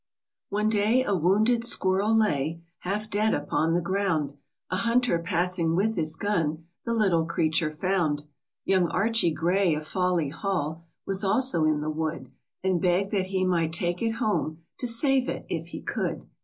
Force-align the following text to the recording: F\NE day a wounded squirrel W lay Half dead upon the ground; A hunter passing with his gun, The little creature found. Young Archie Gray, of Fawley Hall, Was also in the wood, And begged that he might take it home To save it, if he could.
F\NE 0.51 0.67
day 0.71 1.03
a 1.03 1.13
wounded 1.15 1.63
squirrel 1.63 2.09
W 2.17 2.23
lay 2.23 2.63
Half 2.79 3.07
dead 3.11 3.35
upon 3.35 3.75
the 3.75 3.81
ground; 3.81 4.35
A 4.71 4.77
hunter 4.77 5.19
passing 5.19 5.75
with 5.75 5.95
his 5.95 6.15
gun, 6.15 6.65
The 6.85 6.93
little 6.95 7.23
creature 7.27 7.69
found. 7.79 8.23
Young 8.65 8.87
Archie 8.87 9.29
Gray, 9.31 9.75
of 9.75 9.85
Fawley 9.85 10.29
Hall, 10.29 10.87
Was 11.05 11.23
also 11.23 11.65
in 11.65 11.81
the 11.81 11.91
wood, 11.91 12.31
And 12.63 12.81
begged 12.81 13.11
that 13.11 13.27
he 13.27 13.45
might 13.45 13.73
take 13.73 14.01
it 14.01 14.13
home 14.13 14.63
To 14.79 14.87
save 14.87 15.29
it, 15.29 15.45
if 15.49 15.67
he 15.67 15.83
could. 15.83 16.25